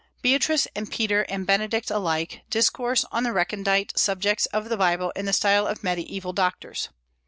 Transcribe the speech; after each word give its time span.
Beatrice 0.23 0.67
and 0.75 0.89
Peter 0.91 1.27
and 1.29 1.45
Benedict 1.45 1.91
alike 1.91 2.41
discourse 2.49 3.05
on 3.11 3.21
the 3.21 3.31
recondite 3.31 3.93
subjects 3.99 4.47
of 4.47 4.67
the 4.67 4.75
Bible 4.77 5.11
in 5.15 5.27
the 5.27 5.31
style 5.31 5.67
of 5.67 5.83
Mediaeval 5.83 6.33
doctors. 6.33 6.89